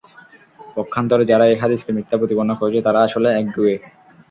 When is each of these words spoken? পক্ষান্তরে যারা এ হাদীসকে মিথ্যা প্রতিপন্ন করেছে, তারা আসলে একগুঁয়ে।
পক্ষান্তরে 0.75 1.23
যারা 1.31 1.45
এ 1.47 1.55
হাদীসকে 1.61 1.91
মিথ্যা 1.97 2.15
প্রতিপন্ন 2.19 2.51
করেছে, 2.59 2.79
তারা 2.87 2.99
আসলে 3.07 3.29
একগুঁয়ে। 3.39 3.75